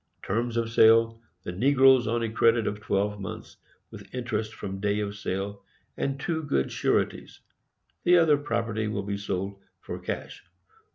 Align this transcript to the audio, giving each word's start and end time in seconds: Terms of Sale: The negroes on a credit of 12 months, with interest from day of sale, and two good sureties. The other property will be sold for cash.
Terms 0.23 0.57
of 0.57 0.71
Sale: 0.71 1.21
The 1.43 1.51
negroes 1.51 2.07
on 2.07 2.23
a 2.23 2.31
credit 2.31 2.65
of 2.65 2.79
12 2.81 3.19
months, 3.19 3.57
with 3.91 4.11
interest 4.15 4.51
from 4.55 4.79
day 4.79 4.99
of 4.99 5.15
sale, 5.15 5.63
and 5.95 6.19
two 6.19 6.41
good 6.41 6.71
sureties. 6.71 7.39
The 8.03 8.17
other 8.17 8.37
property 8.37 8.87
will 8.87 9.03
be 9.03 9.19
sold 9.19 9.59
for 9.79 9.99
cash. 9.99 10.43